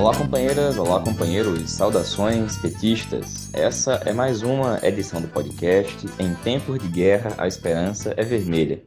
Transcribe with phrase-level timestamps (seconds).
[0.00, 3.52] Olá, companheiras, olá, companheiros, saudações petistas.
[3.52, 8.82] Essa é mais uma edição do podcast Em Tempos de Guerra, a Esperança é Vermelha.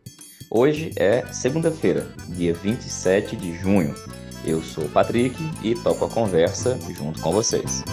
[0.49, 3.93] Hoje é segunda-feira, dia 27 de junho.
[4.43, 7.83] Eu sou o Patrick e toco a conversa junto com vocês.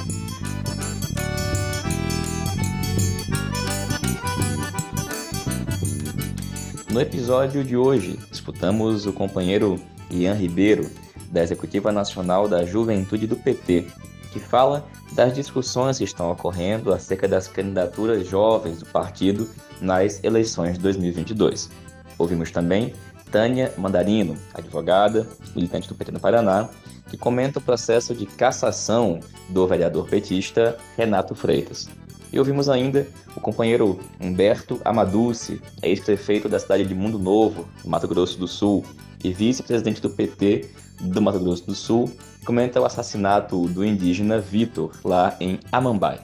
[6.91, 9.79] No episódio de hoje, disputamos o companheiro
[10.11, 10.91] Ian Ribeiro,
[11.31, 13.87] da Executiva Nacional da Juventude do PT,
[14.33, 19.49] que fala das discussões que estão ocorrendo acerca das candidaturas jovens do partido
[19.81, 21.71] nas eleições de 2022.
[22.19, 22.95] Ouvimos também
[23.31, 26.69] Tânia Mandarino, advogada, militante do PT no Paraná,
[27.09, 31.89] que comenta o processo de cassação do vereador petista Renato Freitas.
[32.33, 38.07] E ouvimos ainda o companheiro Humberto Amaduce, ex-prefeito da cidade de Mundo Novo, no Mato
[38.07, 38.85] Grosso do Sul,
[39.23, 40.71] e vice-presidente do PT
[41.01, 42.13] do Mato Grosso do Sul,
[42.45, 46.21] comenta o assassinato do indígena Vitor, lá em Amambai.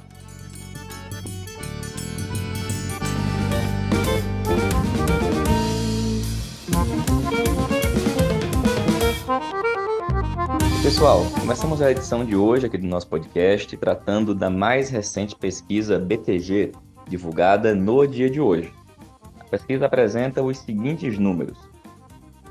[10.82, 15.98] Pessoal, começamos a edição de hoje aqui do nosso podcast tratando da mais recente pesquisa
[15.98, 16.72] BTG,
[17.08, 18.72] divulgada no dia de hoje.
[19.40, 21.58] A pesquisa apresenta os seguintes números.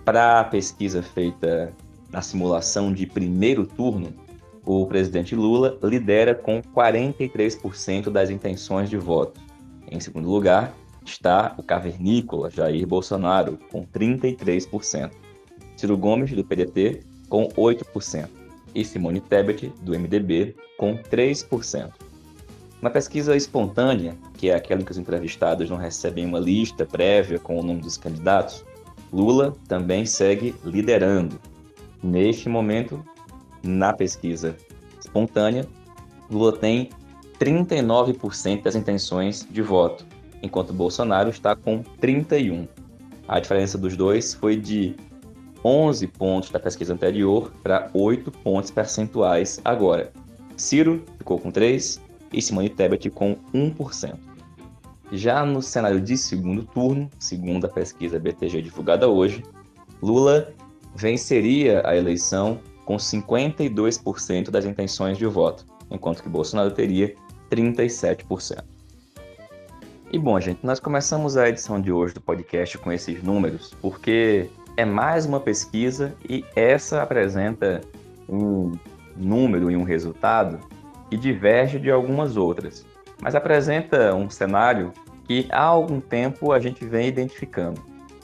[0.04, 1.74] Para a pesquisa feita
[2.16, 4.14] na simulação de primeiro turno,
[4.66, 9.42] o presidente Lula lidera com 43% das intenções de voto.
[9.92, 10.74] Em segundo lugar,
[11.06, 15.12] está o cavernícola Jair Bolsonaro, com 33%.
[15.76, 18.30] Ciro Gomes, do PDT, com 8%,
[18.74, 21.92] e Simone Tebet, do MDB, com 3%.
[22.82, 27.40] Na pesquisa espontânea, que é aquela em que os entrevistados não recebem uma lista prévia
[27.40, 28.64] com o nome dos candidatos,
[29.12, 31.38] Lula também segue liderando.
[32.06, 33.04] Neste momento,
[33.64, 34.56] na pesquisa
[35.00, 35.66] espontânea,
[36.30, 36.92] Lula tem
[37.40, 40.06] 39% das intenções de voto,
[40.44, 42.70] enquanto Bolsonaro está com 31%.
[43.28, 44.96] A diferença dos dois foi de
[45.64, 50.14] 11 pontos da pesquisa anterior para 8 pontos percentuais agora.
[50.56, 52.00] Ciro ficou com 3
[52.32, 54.14] e Simone Tebet com 1%.
[55.12, 59.44] Já no cenário de segundo turno, segundo a pesquisa BTG divulgada hoje,
[60.04, 60.54] Lula
[60.96, 67.14] venceria a eleição com 52% das intenções de voto, enquanto que Bolsonaro teria
[67.52, 68.64] 37%.
[70.12, 74.50] E bom, gente, nós começamos a edição de hoje do podcast com esses números porque
[74.78, 77.82] é mais uma pesquisa e essa apresenta
[78.30, 78.72] um
[79.18, 80.60] número e um resultado
[81.10, 82.86] que diverge de algumas outras,
[83.22, 84.94] mas apresenta um cenário
[85.26, 87.82] que há algum tempo a gente vem identificando.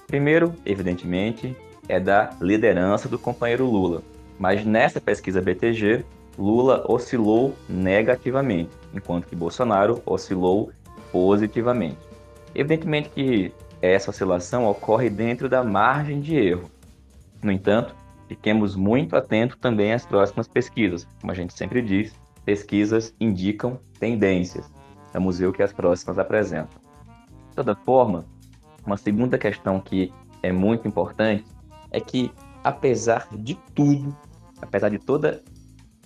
[0.08, 1.56] Primeiro, evidentemente,
[1.88, 4.02] é da liderança do companheiro Lula,
[4.40, 6.03] mas nessa pesquisa BTG,
[6.38, 10.72] Lula oscilou negativamente, enquanto que Bolsonaro oscilou
[11.12, 11.97] positivamente.
[12.56, 16.69] Evidentemente que essa oscilação ocorre dentro da margem de erro.
[17.44, 17.96] No entanto,
[18.28, 21.08] fiquemos muito atentos também às próximas pesquisas.
[21.19, 22.13] Como a gente sempre diz,
[22.46, 24.72] pesquisas indicam tendências.
[25.13, 26.80] Vamos ver o que as próximas apresentam.
[27.50, 28.25] De toda forma,
[28.86, 31.46] uma segunda questão que é muito importante
[31.91, 32.31] é que,
[32.63, 34.16] apesar de tudo,
[34.62, 35.44] apesar de toda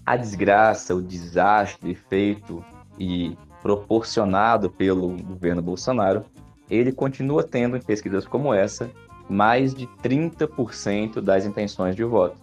[0.06, 2.64] a desgraça, o desastre feito
[3.00, 6.26] e proporcionado pelo governo Bolsonaro,
[6.70, 8.90] ele continua tendo em pesquisas como essa
[9.30, 12.38] mais de 30% das intenções de voto.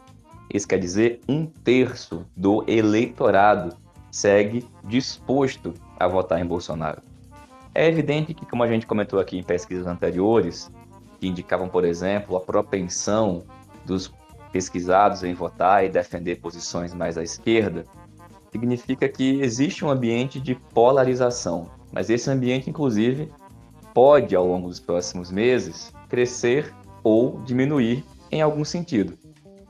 [0.52, 3.76] Isso quer dizer um terço do eleitorado
[4.10, 7.00] segue disposto a votar em Bolsonaro.
[7.75, 10.70] É evidente que, como a gente comentou aqui em pesquisas anteriores,
[11.22, 13.44] que indicavam, por exemplo, a propensão
[13.87, 14.12] dos
[14.50, 17.87] pesquisados em votar e defender posições mais à esquerda,
[18.50, 21.71] significa que existe um ambiente de polarização.
[21.93, 23.31] Mas esse ambiente, inclusive,
[23.94, 26.75] pode, ao longo dos próximos meses, crescer
[27.05, 29.17] ou diminuir em algum sentido.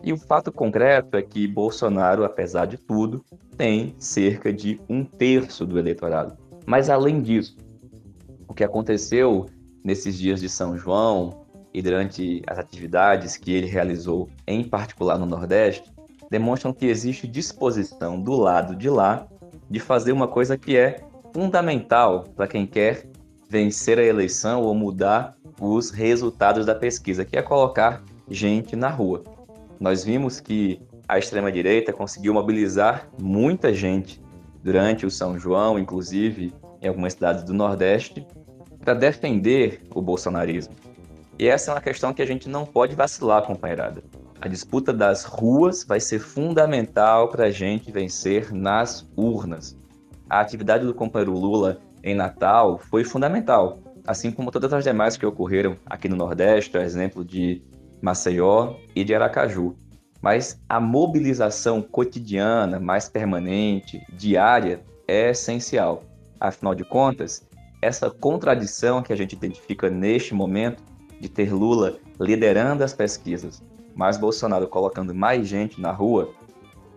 [0.03, 3.23] E o fato concreto é que Bolsonaro, apesar de tudo,
[3.59, 6.35] tem cerca de um terço do eleitorado.
[6.65, 7.59] Mas além disso,
[8.49, 9.45] o que aconteceu
[9.85, 11.42] nesses dias de São João
[11.73, 15.91] e durante as atividades que ele realizou, em particular no Nordeste,
[16.31, 19.27] demonstram que existe disposição do lado de lá
[19.69, 21.01] de fazer uma coisa que é
[21.33, 23.07] fundamental para quem quer
[23.49, 29.23] vencer a eleição ou mudar os resultados da pesquisa, que é colocar gente na rua.
[29.79, 34.23] Nós vimos que a extrema-direita conseguiu mobilizar muita gente
[34.63, 38.27] durante o São João, inclusive em algumas cidades do Nordeste,
[38.83, 40.75] para defender o bolsonarismo.
[41.39, 44.03] E essa é uma questão que a gente não pode vacilar, companheirada.
[44.41, 49.77] A disputa das ruas vai ser fundamental para a gente vencer nas urnas.
[50.29, 55.25] A atividade do companheiro Lula em Natal foi fundamental, assim como todas as demais que
[55.25, 57.63] ocorreram aqui no Nordeste, a exemplo de
[58.01, 59.77] Maceió e de Aracaju.
[60.21, 66.05] Mas a mobilização cotidiana, mais permanente, diária, é essencial.
[66.39, 67.47] Afinal de contas,
[67.81, 70.83] essa contradição que a gente identifica neste momento
[71.23, 73.63] de ter Lula liderando as pesquisas,
[73.95, 76.35] mas Bolsonaro colocando mais gente na rua,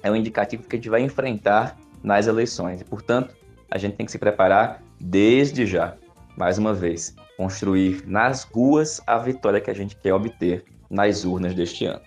[0.02, 2.82] é um indicativo que a gente vai enfrentar nas eleições.
[2.82, 3.36] E, portanto,
[3.70, 5.96] a gente tem que se preparar desde já,
[6.36, 11.54] mais uma vez, construir nas ruas a vitória que a gente quer obter nas urnas
[11.54, 12.02] deste ano.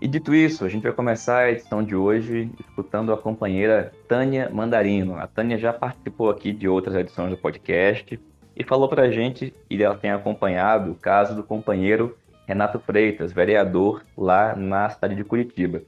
[0.00, 4.48] E dito isso, a gente vai começar a edição de hoje escutando a companheira Tânia
[4.48, 5.16] Mandarino.
[5.16, 8.20] A Tânia já participou aqui de outras edições do podcast
[8.56, 12.16] e falou para a gente e ela tem acompanhado o caso do companheiro
[12.46, 15.82] Renato Freitas, vereador lá na cidade de Curitiba.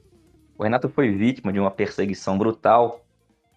[0.55, 3.03] O Renato foi vítima de uma perseguição brutal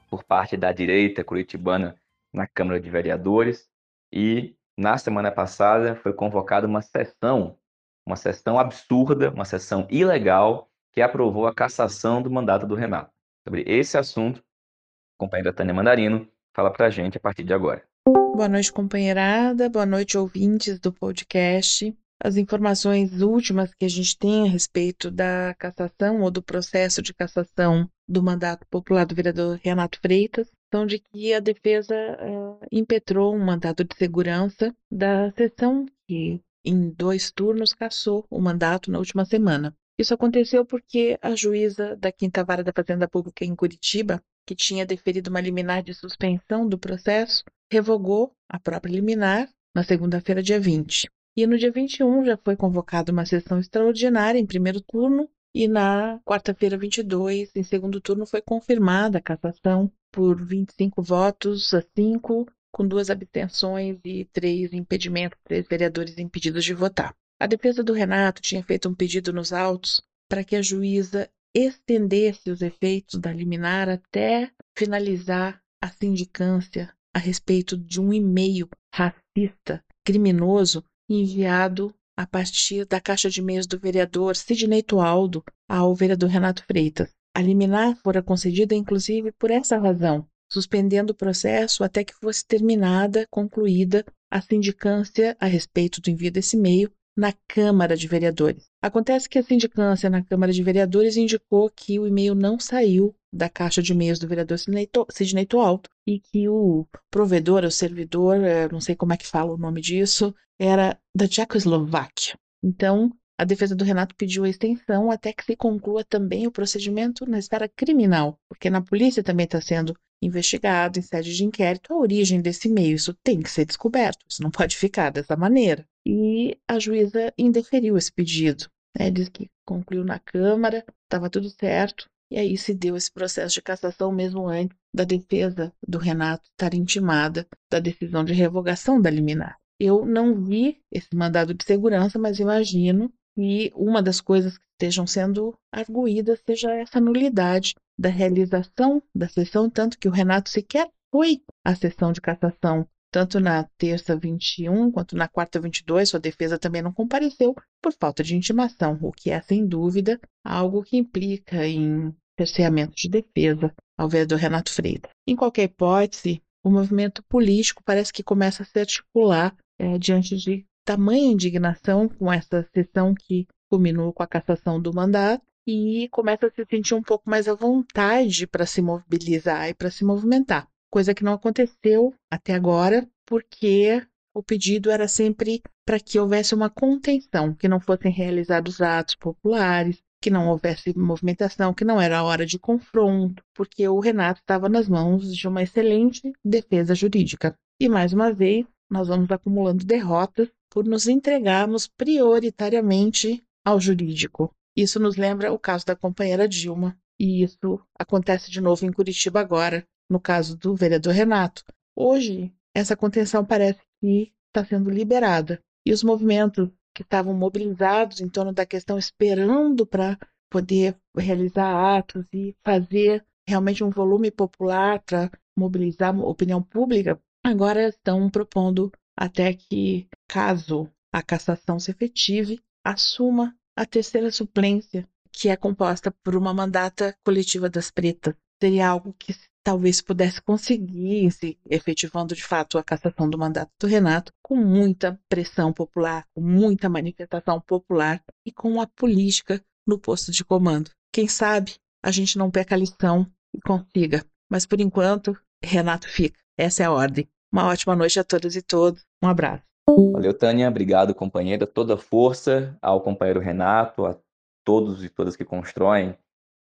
[0.08, 1.94] por parte da direita curitibana
[2.32, 3.68] na Câmara de Vereadores
[4.10, 7.58] e na semana passada foi convocada uma sessão,
[8.06, 13.10] uma sessão absurda, uma sessão ilegal que aprovou a cassação do mandato do Renato.
[13.46, 17.91] Sobre esse assunto, a companheira Tânia Mandarino fala para a gente a partir de agora.
[18.34, 19.68] Boa noite, companheirada.
[19.68, 21.94] Boa noite, ouvintes do podcast.
[22.18, 27.12] As informações últimas que a gente tem a respeito da cassação ou do processo de
[27.12, 33.34] cassação do mandato popular do vereador Renato Freitas são de que a defesa uh, impetrou
[33.34, 39.26] um mandado de segurança da sessão que, em dois turnos, cassou o mandato na última
[39.26, 39.76] semana.
[39.98, 44.86] Isso aconteceu porque a juíza da Quinta Vara da Fazenda Pública em Curitiba, que tinha
[44.86, 51.08] deferido uma liminar de suspensão do processo, revogou a própria liminar na segunda-feira, dia 20.
[51.34, 56.20] E no dia 21 já foi convocada uma sessão extraordinária em primeiro turno e na
[56.24, 62.86] quarta-feira 22, em segundo turno, foi confirmada a cassação por 25 votos a 5, com
[62.86, 67.14] duas abstenções e três impedimentos, três vereadores impedidos de votar.
[67.40, 72.50] A defesa do Renato tinha feito um pedido nos autos para que a juíza estendesse
[72.50, 80.84] os efeitos da liminar até finalizar a sindicância a respeito de um e-mail racista, criminoso,
[81.08, 87.10] enviado a partir da caixa de e-mails do vereador Sidney Tualdo ao vereador Renato Freitas.
[87.34, 93.26] A liminar fora concedida, inclusive, por essa razão, suspendendo o processo até que fosse terminada,
[93.30, 98.64] concluída a sindicância a respeito do envio desse e-mail na Câmara de Vereadores.
[98.82, 103.48] Acontece que a sindicância na Câmara de Vereadores indicou que o e-mail não saiu da
[103.48, 108.80] caixa de e-mails do vereador Sidney Alto e que o provedor, o servidor, eh, não
[108.80, 112.36] sei como é que fala o nome disso, era da Tchecoslováquia.
[112.62, 117.26] Então, a defesa do Renato pediu a extensão até que se conclua também o procedimento
[117.26, 121.96] na esfera criminal, porque na polícia também está sendo investigado em sede de inquérito a
[121.96, 122.94] origem desse e-mail.
[122.94, 125.84] Isso tem que ser descoberto, isso não pode ficar dessa maneira.
[126.06, 128.68] E a juíza indeferiu esse pedido.
[128.96, 129.10] Né?
[129.10, 133.60] Diz que concluiu na Câmara, estava tudo certo, e aí se deu esse processo de
[133.60, 139.58] cassação mesmo antes da defesa do Renato estar intimada da decisão de revogação da liminar.
[139.78, 145.06] Eu não vi esse mandado de segurança, mas imagino que uma das coisas que estejam
[145.06, 151.42] sendo arguídas seja essa nulidade da realização da sessão, tanto que o Renato sequer foi
[151.62, 156.80] à sessão de cassação tanto na terça 21 quanto na quarta 22, sua defesa também
[156.80, 162.16] não compareceu por falta de intimação, o que é, sem dúvida, algo que implica em
[162.38, 165.10] cerceamento de defesa ao vereador Renato Freitas.
[165.26, 170.64] Em qualquer hipótese, o movimento político parece que começa a se articular é, diante de
[170.84, 176.50] tamanha indignação com essa sessão que culminou com a cassação do mandato e começa a
[176.50, 181.14] se sentir um pouco mais à vontade para se mobilizar e para se movimentar, coisa
[181.14, 187.54] que não aconteceu até agora, porque o pedido era sempre para que houvesse uma contenção,
[187.54, 192.56] que não fossem realizados atos populares, que não houvesse movimentação, que não era hora de
[192.56, 197.56] confronto, porque o Renato estava nas mãos de uma excelente defesa jurídica.
[197.80, 204.54] E mais uma vez, nós vamos acumulando derrotas por nos entregarmos prioritariamente ao jurídico.
[204.76, 209.40] Isso nos lembra o caso da companheira Dilma, e isso acontece de novo em Curitiba
[209.40, 211.64] agora, no caso do vereador Renato.
[211.96, 218.28] Hoje, essa contenção parece que está sendo liberada e os movimentos que estavam mobilizados em
[218.28, 220.18] torno da questão, esperando para
[220.50, 227.88] poder realizar atos e fazer realmente um volume popular para mobilizar a opinião pública, agora
[227.88, 235.56] estão propondo até que, caso a cassação se efetive, assuma a terceira suplência, que é
[235.56, 238.34] composta por uma mandata coletiva das pretas.
[238.60, 239.34] Seria algo que
[239.64, 245.18] talvez pudesse conseguir, se efetivando de fato a cassação do mandato do Renato, com muita
[245.28, 250.90] pressão popular, com muita manifestação popular e com a política no posto de comando.
[251.12, 254.24] Quem sabe a gente não peca a lição e consiga.
[254.50, 256.38] Mas por enquanto, Renato fica.
[256.58, 257.28] Essa é a ordem.
[257.52, 259.04] Uma ótima noite a todas e todos.
[259.22, 259.62] Um abraço.
[259.88, 260.68] Valeu, Tânia.
[260.68, 261.66] Obrigado, companheira.
[261.66, 264.18] Toda força ao companheiro Renato, a
[264.64, 266.16] todos e todas que constroem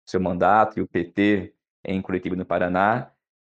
[0.06, 3.10] seu mandato e o PT em Curitiba no Paraná.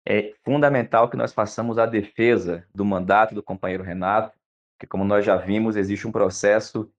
[0.06, 4.38] É fundamental que nós façamos a defesa do mandato do companheiro Renato,
[4.78, 6.90] que, como nós já vimos, existe um processo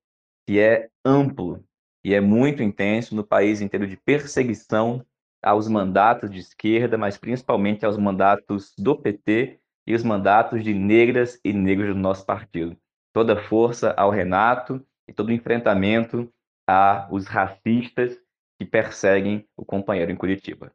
[0.48, 1.64] que é amplo
[2.04, 5.06] e é muito intenso no país inteiro de perseguição
[5.44, 11.40] aos mandatos de esquerda, mas principalmente aos mandatos do PT e os mandatos de negras
[11.44, 12.76] e negros do nosso partido.
[13.14, 16.32] Toda força ao Renato e todo enfrentamento
[16.68, 18.20] aos racistas
[18.60, 20.72] que perseguem o companheiro em Curitiba.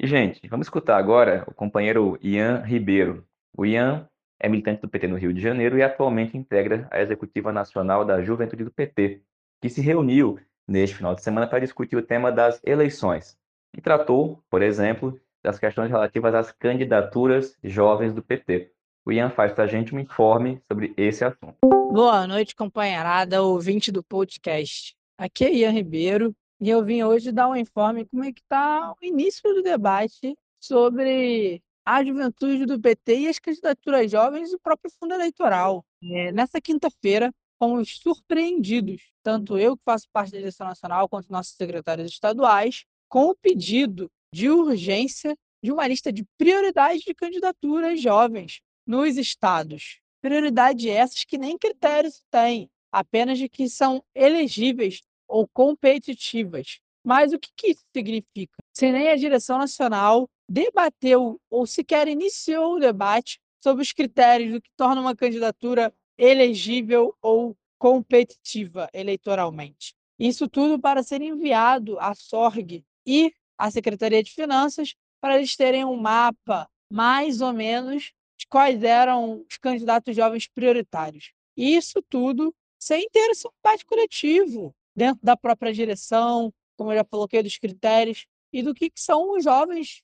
[0.00, 3.26] E, gente, vamos escutar agora o companheiro Ian Ribeiro.
[3.56, 7.52] O Ian é militante do PT no Rio de Janeiro e atualmente integra a Executiva
[7.52, 9.20] Nacional da Juventude do PT,
[9.60, 10.38] que se reuniu
[10.68, 13.36] neste final de semana para discutir o tema das eleições
[13.76, 18.70] e tratou, por exemplo, das questões relativas às candidaturas jovens do PT.
[19.04, 21.56] O Ian faz para a gente um informe sobre esse assunto.
[21.90, 24.94] Boa noite, companheirada, ouvinte do podcast.
[25.18, 28.92] Aqui é Ian Ribeiro e eu vim hoje dar um informe como é que está
[28.92, 34.90] o início do debate sobre a juventude do PT e as candidaturas jovens do próprio
[34.98, 35.84] fundo eleitoral.
[36.02, 41.54] É, nessa quinta-feira, fomos surpreendidos, tanto eu que faço parte da eleição nacional, quanto nossos
[41.56, 48.60] secretários estaduais, com o pedido de urgência de uma lista de prioridades de candidaturas jovens
[48.86, 50.00] nos estados.
[50.20, 56.80] Prioridades essas que nem critérios têm, apenas de que são elegíveis ou competitivas.
[57.04, 58.56] Mas o que, que isso significa?
[58.72, 64.62] Se nem a direção nacional debateu ou sequer iniciou o debate sobre os critérios do
[64.62, 69.94] que torna uma candidatura elegível ou competitiva eleitoralmente.
[70.18, 75.84] Isso tudo para ser enviado à SORG e à Secretaria de Finanças para eles terem
[75.84, 81.32] um mapa mais ou menos de quais eram os candidatos jovens prioritários.
[81.56, 87.40] Isso tudo sem ter esse debate coletivo dentro da própria direção, como eu já coloquei,
[87.42, 90.02] dos critérios e do que, que são os jovens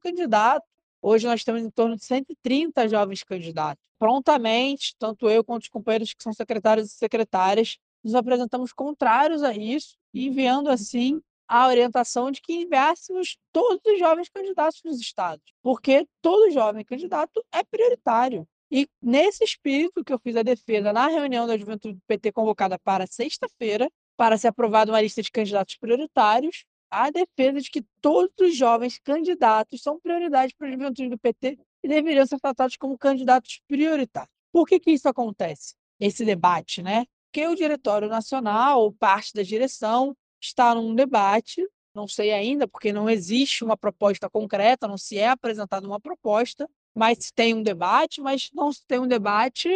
[0.00, 0.68] candidatos.
[1.02, 3.84] Hoje nós temos em torno de 130 jovens candidatos.
[3.98, 9.52] Prontamente, tanto eu quanto os companheiros que são secretários e secretárias, nos apresentamos contrários a
[9.52, 16.06] isso, enviando assim a orientação de que enviássemos todos os jovens candidatos nos estados, porque
[16.22, 18.48] todo jovem candidato é prioritário.
[18.70, 22.78] E nesse espírito que eu fiz a defesa na reunião da juventude do PT convocada
[22.78, 28.32] para sexta-feira, para ser aprovada uma lista de candidatos prioritários, a defesa de que todos
[28.40, 32.96] os jovens candidatos são prioridade para a juventude do PT e deveriam ser tratados como
[32.96, 34.32] candidatos prioritários.
[34.52, 35.74] Por que, que isso acontece?
[36.00, 37.04] Esse debate, né?
[37.30, 43.10] Porque o Diretório Nacional, parte da direção, está num debate, não sei ainda, porque não
[43.10, 48.50] existe uma proposta concreta, não se é apresentada uma proposta, mas tem um debate, mas
[48.54, 49.68] não se tem um debate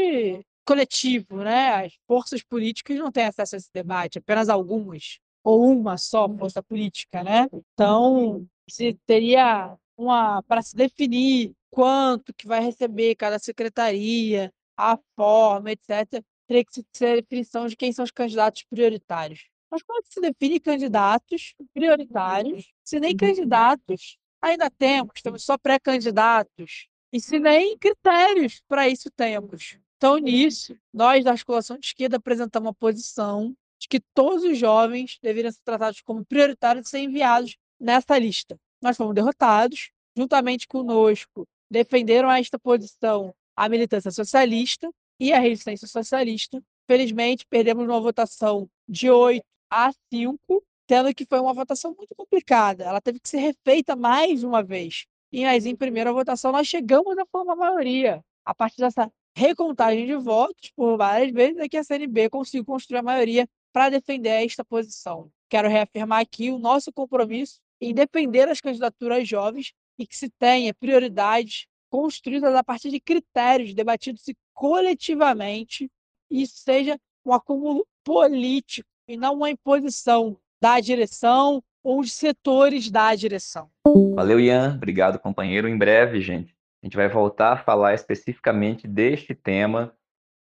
[0.64, 1.86] coletivo, né?
[1.86, 6.62] As forças políticas não têm acesso a esse debate, apenas algumas, ou uma só força
[6.62, 7.46] política, né?
[7.52, 15.70] Então, se teria uma para se definir quanto que vai receber cada secretaria, a forma,
[15.72, 19.46] etc., teria que ser a definição de quem são os candidatos prioritários.
[19.70, 25.56] Mas como é que se define candidatos prioritários, se nem candidatos ainda temos, temos só
[25.56, 29.78] pré-candidatos, e se nem critérios para isso temos?
[30.00, 35.18] Então, nisso, nós da articulação de esquerda apresentamos uma posição de que todos os jovens
[35.22, 38.58] deveriam ser tratados como prioritários e ser enviados nessa lista.
[38.80, 44.90] Nós fomos derrotados, juntamente conosco, defenderam esta posição a militância socialista
[45.20, 46.62] e a resistência socialista.
[46.88, 52.84] Felizmente, perdemos uma votação de 8 a 5, tendo que foi uma votação muito complicada.
[52.84, 55.04] Ela teve que ser refeita mais uma vez.
[55.30, 58.24] E mas em primeira votação nós chegamos a formar maioria.
[58.46, 62.98] A partir dessa recontagem de votos por várias vezes é que a CNB conseguiu construir
[62.98, 65.30] a maioria para defender esta posição.
[65.48, 70.74] Quero reafirmar aqui o nosso compromisso em defender as candidaturas jovens e que se tenha
[70.74, 74.22] prioridades construídas a partir de critérios debatidos
[74.54, 75.90] coletivamente
[76.30, 83.14] e seja um acúmulo político e não uma imposição da direção ou de setores da
[83.14, 83.70] direção.
[84.14, 84.74] Valeu, Ian.
[84.76, 85.66] Obrigado, companheiro.
[85.66, 89.94] Em breve, gente, a gente vai voltar a falar especificamente deste tema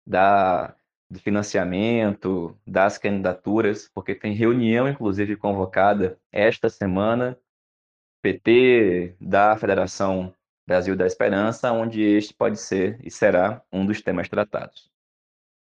[0.06, 0.74] da
[1.10, 7.36] de financiamento, das candidaturas, porque tem reunião, inclusive, convocada esta semana,
[8.22, 10.32] PT, da Federação
[10.64, 14.88] Brasil da Esperança, onde este pode ser e será um dos temas tratados.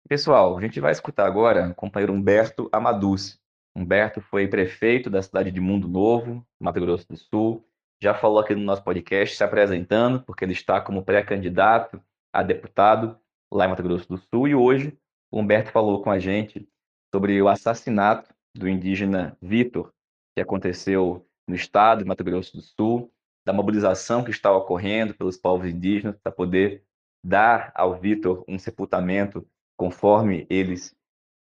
[0.09, 3.37] Pessoal, a gente vai escutar agora o companheiro Humberto Amaduce.
[3.75, 7.63] Humberto foi prefeito da cidade de Mundo Novo, Mato Grosso do Sul,
[8.05, 11.99] já falou aqui no nosso podcast, se apresentando, porque ele está como pré-candidato
[12.31, 13.17] a deputado
[13.51, 14.95] lá em Mato Grosso do Sul, e hoje
[15.31, 16.69] o Humberto falou com a gente
[17.11, 19.91] sobre o assassinato do indígena Vitor,
[20.35, 23.11] que aconteceu no estado de Mato Grosso do Sul,
[23.43, 26.83] da mobilização que está ocorrendo pelos povos indígenas para poder
[27.23, 30.95] dar ao Vitor um sepultamento conforme eles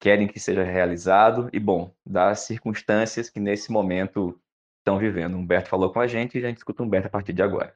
[0.02, 1.48] querem que seja realizado.
[1.54, 4.42] E, bom, das circunstâncias que nesse momento
[4.90, 5.38] estão vivendo.
[5.38, 7.74] Humberto falou com a gente e a gente escuta o Humberto a partir de agora.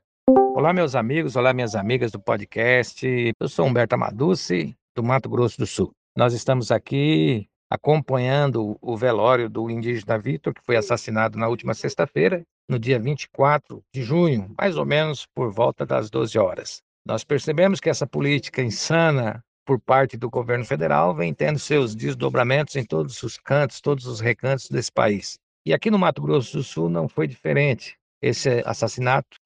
[0.55, 3.05] Olá, meus amigos, olá, minhas amigas do podcast.
[3.39, 5.91] Eu sou Humberto Amaduce, do Mato Grosso do Sul.
[6.17, 12.43] Nós estamos aqui acompanhando o velório do indígena Vitor, que foi assassinado na última sexta-feira,
[12.69, 16.81] no dia 24 de junho, mais ou menos por volta das 12 horas.
[17.05, 22.75] Nós percebemos que essa política insana por parte do governo federal vem tendo seus desdobramentos
[22.75, 25.39] em todos os cantos, todos os recantos desse país.
[25.65, 27.97] E aqui no Mato Grosso do Sul não foi diferente.
[28.21, 29.37] Esse assassinato,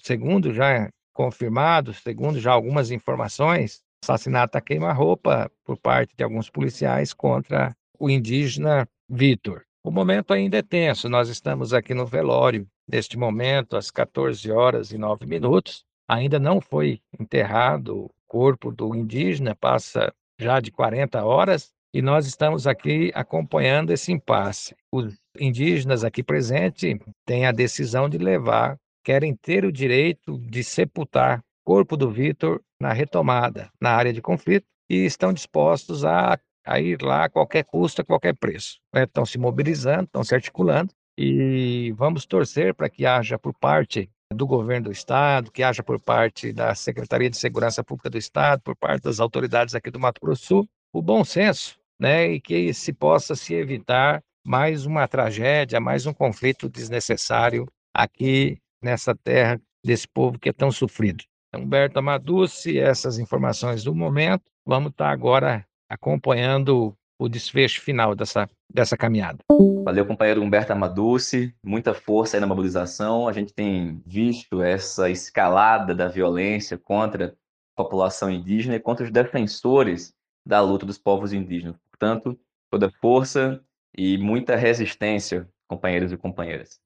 [0.00, 7.14] segundo já confirmado, segundo já algumas informações, assassinato a queima-roupa por parte de alguns policiais
[7.14, 9.62] contra o indígena Vitor.
[9.82, 14.92] O momento ainda é tenso, nós estamos aqui no velório, neste momento, às 14 horas
[14.92, 15.84] e 9 minutos.
[16.08, 22.26] Ainda não foi enterrado o corpo do indígena, passa já de 40 horas, e nós
[22.26, 24.74] estamos aqui acompanhando esse impasse.
[24.90, 31.42] Os indígenas aqui presentes têm a decisão de levar, querem ter o direito de sepultar
[31.64, 37.00] corpo do Vitor na retomada, na área de conflito, e estão dispostos a, a ir
[37.02, 38.78] lá a qualquer custo, a qualquer preço.
[38.92, 39.04] Né?
[39.04, 44.46] Estão se mobilizando, estão se articulando, e vamos torcer para que haja por parte do
[44.46, 48.76] governo do estado, que haja por parte da Secretaria de Segurança Pública do estado, por
[48.76, 52.74] parte das autoridades aqui do Mato Grosso do Sul, o bom senso, né, e que
[52.74, 60.06] se possa se evitar mais uma tragédia, mais um conflito desnecessário aqui nessa terra desse
[60.06, 61.24] povo que é tão sofrido.
[61.56, 64.44] Humberto Amaduce, essas informações do momento.
[64.66, 69.38] Vamos estar agora acompanhando o desfecho final dessa, dessa caminhada.
[69.84, 71.54] Valeu, companheiro Humberto Amaduce.
[71.64, 73.28] Muita força aí na mobilização.
[73.28, 79.12] A gente tem visto essa escalada da violência contra a população indígena e contra os
[79.12, 80.12] defensores
[80.46, 81.76] da luta dos povos indígenas.
[81.90, 82.38] Portanto,
[82.70, 83.62] toda força
[83.96, 86.80] e muita resistência, companheiros e companheiras.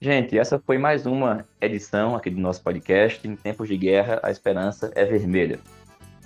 [0.00, 3.26] Gente, essa foi mais uma edição aqui do nosso podcast.
[3.26, 5.58] Em tempos de guerra, a esperança é vermelha.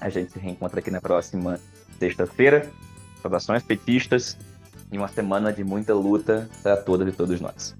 [0.00, 1.60] A gente se reencontra aqui na próxima
[1.98, 2.68] sexta-feira.
[3.22, 4.36] Saudações petistas
[4.90, 7.76] e uma semana de muita luta para todas e todos nós.